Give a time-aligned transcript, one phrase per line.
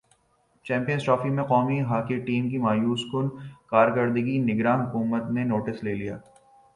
[0.65, 3.27] champions trophy میں قومی hockey team کی مایوس کن
[3.67, 6.17] کارکردگی نگران حکومت نے نوٹس لے لیا